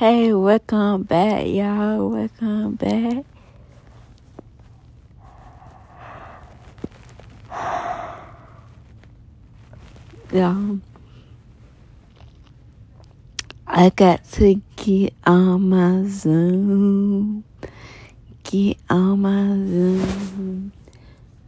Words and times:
Hey, 0.00 0.32
welcome 0.32 1.02
back, 1.02 1.46
y'all. 1.46 2.08
Welcome 2.08 2.76
back. 2.76 3.22
Y'all, 10.32 10.80
I 13.66 13.90
got 13.90 14.24
to 14.32 14.62
get 14.76 15.12
on 15.26 15.68
my 15.68 16.04
Zoom. 16.08 17.44
Get 18.44 18.78
on 18.88 19.20
my 19.20 19.48
Zoom. 19.68 20.72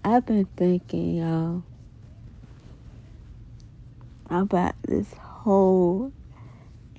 I've 0.04 0.26
been 0.26 0.44
thinking, 0.58 1.16
y'all, 1.16 1.62
about 4.28 4.74
this 4.82 5.10
whole 5.14 6.12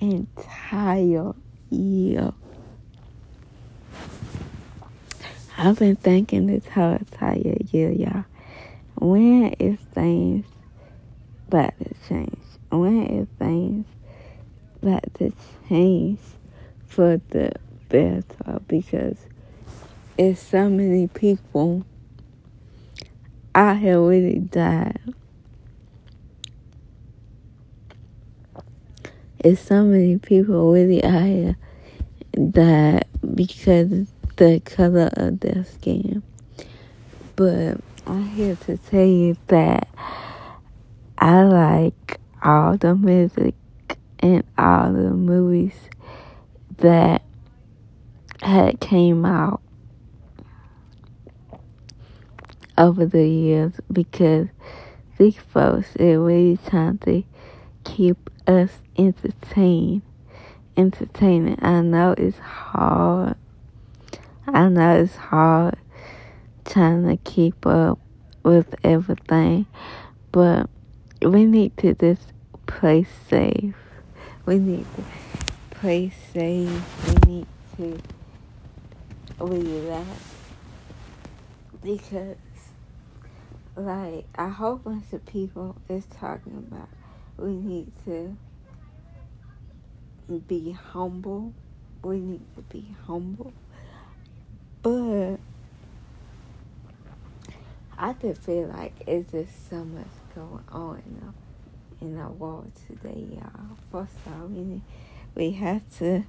entire 0.00 1.32
year. 1.74 2.32
I've 5.56 5.78
been 5.78 5.96
thinking 5.96 6.46
this 6.46 6.66
whole 6.66 6.94
entire 6.94 7.56
year, 7.70 7.90
y'all. 7.90 8.24
When 8.96 9.52
is 9.54 9.78
things 9.92 10.46
about 11.48 11.74
to 11.78 11.94
change? 12.08 12.38
When 12.70 13.06
is 13.06 13.28
things 13.38 13.86
about 14.82 15.14
to 15.14 15.32
change 15.68 16.18
for 16.86 17.20
the 17.30 17.52
better? 17.88 18.60
Because 18.66 19.16
it's 20.18 20.40
so 20.40 20.68
many 20.68 21.06
people 21.06 21.84
out 23.54 23.78
here 23.78 24.00
really 24.00 24.38
died. 24.38 25.14
It's 29.44 29.60
so 29.60 29.84
many 29.84 30.16
people 30.16 30.72
really 30.72 31.02
here 31.02 31.56
died 32.50 33.04
because 33.34 34.08
the 34.36 34.62
color 34.64 35.10
of 35.12 35.40
their 35.40 35.64
skin. 35.64 36.22
But 37.36 37.78
I'm 38.06 38.26
here 38.30 38.56
to 38.56 38.78
tell 38.78 39.04
you 39.04 39.36
that 39.48 39.86
I 41.18 41.42
like 41.42 42.20
all 42.42 42.78
the 42.78 42.94
music 42.94 43.54
and 44.20 44.44
all 44.56 44.90
the 44.94 45.10
movies 45.10 45.76
that 46.78 47.20
had 48.40 48.80
came 48.80 49.26
out 49.26 49.60
over 52.78 53.04
the 53.04 53.28
years 53.28 53.74
because 53.92 54.48
these 55.18 55.36
folks 55.36 55.94
are 55.96 56.18
really 56.18 56.58
to 56.70 57.26
keep 57.84 58.30
us 58.46 58.70
entertained. 58.96 60.02
Entertaining. 60.76 61.58
I 61.62 61.82
know 61.82 62.14
it's 62.18 62.38
hard. 62.38 63.36
I 64.46 64.68
know 64.68 65.00
it's 65.00 65.16
hard 65.16 65.76
trying 66.64 67.06
to 67.06 67.16
keep 67.30 67.66
up 67.66 67.98
with 68.42 68.74
everything, 68.82 69.66
but 70.32 70.68
we 71.22 71.44
need 71.44 71.76
to 71.78 71.94
just 71.94 72.32
play 72.66 73.06
safe. 73.28 73.74
We 74.46 74.58
need 74.58 74.86
to 74.96 75.04
play 75.76 76.12
safe. 76.32 77.24
We 77.24 77.32
need 77.32 77.46
to 77.76 78.00
relax 79.38 80.08
because 81.82 82.36
like 83.76 84.24
a 84.36 84.48
whole 84.48 84.76
bunch 84.76 85.12
of 85.12 85.24
people 85.26 85.76
is 85.88 86.06
talking 86.06 86.66
about 86.70 86.88
we 87.38 87.52
need 87.52 87.90
to 88.04 88.36
be 90.46 90.72
humble. 90.72 91.52
We 92.02 92.18
need 92.18 92.42
to 92.56 92.62
be 92.62 92.94
humble. 93.06 93.52
But 94.82 95.36
I 97.96 98.12
just 98.14 98.42
feel 98.42 98.66
like 98.66 98.92
it's 99.06 99.30
just 99.32 99.70
so 99.70 99.84
much 99.84 100.06
going 100.34 100.64
on 100.70 101.02
in 102.00 102.16
the, 102.16 102.28
world 102.28 102.70
today, 102.86 103.24
y'all. 103.30 103.78
First 103.90 104.12
all, 104.26 104.46
we, 104.48 104.82
we 105.34 105.52
have 105.52 105.82
to 105.98 106.24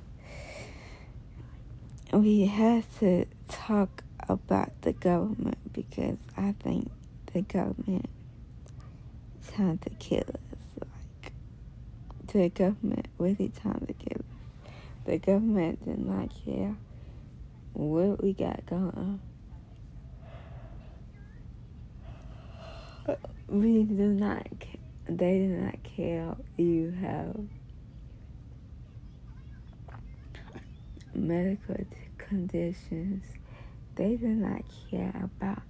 we 2.13 2.45
have 2.45 2.85
to 2.99 3.25
talk 3.49 4.03
about 4.29 4.81
the 4.83 4.93
government 4.93 5.57
because 5.73 6.17
I 6.37 6.53
think 6.59 6.89
the 7.33 7.41
government 7.41 8.09
trying 9.53 9.79
to 9.79 9.89
kill 9.91 10.19
us. 10.19 10.54
The 12.35 12.49
government 12.49 13.07
really 13.17 13.49
trying 13.61 13.85
to 13.87 13.93
kill 13.93 14.17
us. 14.19 14.69
The 15.05 15.19
government 15.19 15.85
did 15.85 16.05
not 16.05 16.33
care 16.43 16.75
what 17.71 18.21
we 18.21 18.33
got 18.33 18.65
going. 18.65 19.21
We 23.47 23.83
do 23.83 24.07
not, 24.07 24.45
they 25.07 25.37
do 25.37 25.47
not 25.47 25.81
care 25.83 26.35
you 26.57 26.91
have 26.99 27.37
medical 31.13 31.77
conditions. 32.17 33.23
They 33.95 34.17
do 34.17 34.27
not 34.27 34.63
care 34.91 35.13
about 35.23 35.61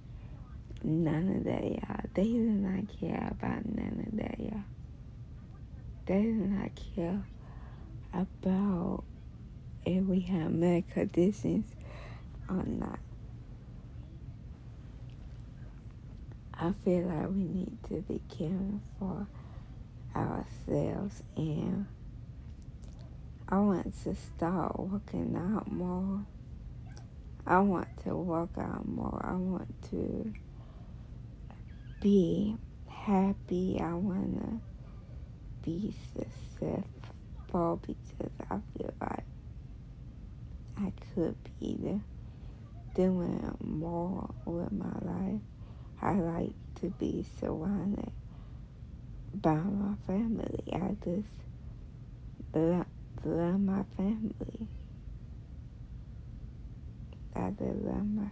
None 0.82 1.36
of 1.36 1.44
that, 1.44 1.64
y'all. 1.64 2.00
They 2.14 2.24
do 2.24 2.38
not 2.38 2.84
care 3.00 3.28
about 3.30 3.64
none 3.66 4.04
of 4.06 4.18
that, 4.18 4.38
y'all. 4.38 4.62
They 6.06 6.22
do 6.22 6.32
not 6.32 6.70
care 6.94 7.24
about 8.14 9.02
if 9.84 10.04
we 10.04 10.20
have 10.20 10.52
medical 10.52 10.92
conditions 10.92 11.66
or 12.48 12.62
not. 12.64 13.00
I 16.54 16.72
feel 16.84 17.02
like 17.02 17.28
we 17.28 17.42
need 17.42 17.76
to 17.88 18.02
be 18.02 18.22
caring 18.28 18.80
for 18.98 19.26
ourselves 20.14 21.22
and 21.36 21.86
I 23.48 23.58
want 23.58 23.92
to 24.04 24.14
start 24.14 24.78
working 24.78 25.36
out 25.36 25.70
more. 25.70 26.24
I 27.46 27.58
want 27.60 27.88
to 28.04 28.14
work 28.14 28.50
out 28.58 28.86
more. 28.88 29.20
I 29.24 29.34
want 29.34 29.82
to 29.90 30.32
be 32.00 32.56
happy. 32.88 33.80
I 33.80 33.92
want 33.94 34.40
to 34.40 34.60
be 35.66 35.92
successful 36.14 37.80
because 37.84 38.30
I 38.48 38.58
feel 38.78 38.94
like 39.00 39.24
I 40.78 40.92
could 41.14 41.34
be 41.58 42.00
doing 42.94 43.56
more 43.60 44.30
with 44.44 44.70
my 44.70 44.94
life. 45.02 45.40
I 46.00 46.12
like 46.12 46.52
to 46.80 46.90
be 47.00 47.26
surrounded 47.40 48.12
by 49.34 49.54
my 49.56 49.94
family. 50.06 50.62
I 50.72 50.96
just 51.04 51.26
love, 52.54 52.86
love 53.24 53.60
my 53.60 53.82
family. 53.96 54.68
I 57.34 57.50
just 57.50 57.82
love 57.82 58.06
my 58.06 58.30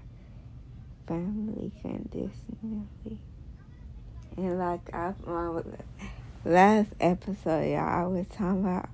family 1.09 1.72
conditionally. 1.83 3.19
And 4.37 4.59
like 4.59 4.95
I, 4.95 5.15
my 5.27 5.62
last 6.44 6.93
episode, 7.00 7.71
y'all, 7.71 7.78
I 7.81 8.06
was 8.06 8.27
talking 8.28 8.60
about 8.60 8.88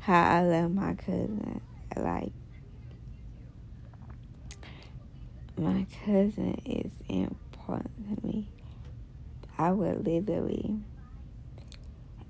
how 0.00 0.22
I 0.22 0.42
love 0.42 0.74
my 0.74 0.94
cousin. 0.94 1.60
Like, 1.96 2.32
my 5.56 5.86
cousin 6.04 6.60
is 6.66 6.92
important 7.08 8.20
to 8.20 8.26
me. 8.26 8.48
I 9.56 9.70
would 9.72 10.04
literally, 10.04 10.80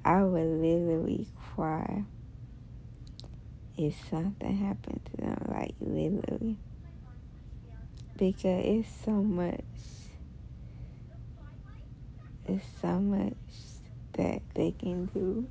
I 0.04 0.22
would 0.22 0.60
literally 0.60 1.26
cry 1.36 2.04
if 3.76 4.08
something 4.08 4.56
happened 4.56 5.00
to 5.06 5.22
them. 5.22 5.46
Like, 5.48 5.74
literally. 5.80 6.58
Because 8.16 8.64
it's 8.64 8.88
so 9.04 9.10
much 9.10 9.64
it's 12.46 12.64
so 12.80 13.00
much 13.00 13.32
that 14.14 14.42
they 14.54 14.72
can 14.72 15.06
do. 15.06 15.46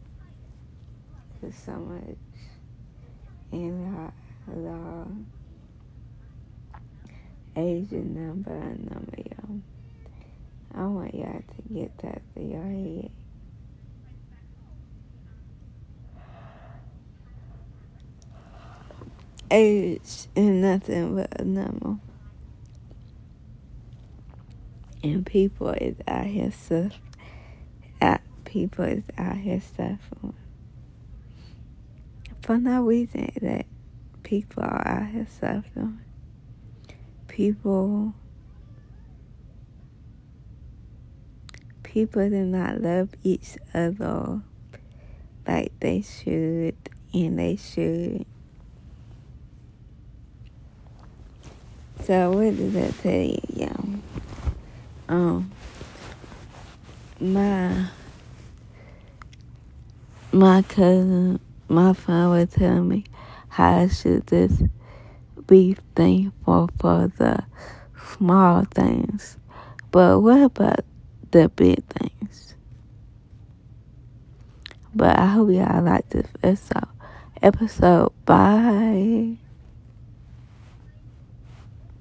There's 1.41 1.55
so 1.55 1.73
much 1.73 2.17
in 3.51 3.95
our 3.95 4.13
law. 4.55 5.07
Asian 7.55 8.15
number 8.15 8.51
and 8.51 8.89
number, 8.89 9.17
y'all. 9.17 9.59
I 10.75 10.87
want 10.87 11.13
y'all 11.13 11.41
to 11.41 11.73
get 11.73 11.97
that 11.99 12.21
to 12.35 12.41
your 12.41 12.63
head. 12.63 13.11
Age 19.51 20.01
is 20.01 20.27
nothing 20.35 21.15
but 21.15 21.39
a 21.39 21.45
number 21.45 21.97
and 25.03 25.25
people 25.25 25.69
is 25.69 25.95
out 26.07 26.25
here 26.25 26.51
suffering. 26.51 26.91
People 28.53 28.85
is 28.85 29.05
out 29.17 29.37
here 29.37 29.59
suffering 29.59 30.35
for 32.43 32.59
no 32.59 32.83
reason 32.83 33.31
that 33.41 33.65
people 34.21 34.61
are 34.61 34.87
out 34.87 35.07
here 35.07 35.25
suffering. 35.39 35.99
People 37.27 38.13
people 41.81 42.29
do 42.29 42.45
not 42.45 42.79
love 42.79 43.09
each 43.23 43.57
other 43.73 44.41
like 45.47 45.71
they 45.79 46.03
should 46.03 46.75
and 47.11 47.39
they 47.39 47.55
should. 47.55 48.23
So 52.03 52.29
what 52.33 52.55
does 52.55 52.73
that 52.73 52.93
tell 52.99 53.13
you, 53.13 53.39
y'all? 53.55 53.89
Um 55.09 55.51
my 57.19 57.87
my 60.33 60.63
cousin, 60.63 61.39
my 61.69 61.93
friend 61.93 62.31
would 62.31 62.51
tell 62.51 62.83
me 62.83 63.05
how 63.49 63.81
I 63.81 63.87
should 63.87 64.27
just 64.27 64.63
be 65.45 65.77
thankful 65.95 66.69
for 66.79 67.11
the 67.17 67.43
small 68.17 68.65
things. 68.65 69.37
But 69.91 70.21
what 70.21 70.41
about 70.41 70.85
the 71.31 71.49
big 71.49 71.83
things? 71.85 72.55
But 74.95 75.17
I 75.19 75.27
hope 75.27 75.51
y'all 75.51 75.83
like 75.83 76.09
this 76.09 76.27
episode. 76.41 76.89
Episode. 77.41 78.11
Bye. 78.25 79.42